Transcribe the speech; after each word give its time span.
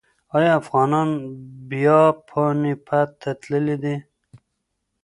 ایا 0.35 0.51
افغانان 0.61 1.09
بیا 1.69 1.99
پاني 2.27 2.73
پت 2.87 3.09
ته 3.21 3.29
تللي 3.41 3.75
دي؟ 3.83 3.95